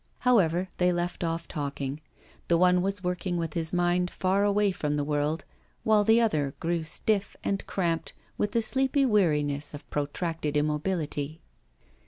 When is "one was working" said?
2.57-3.37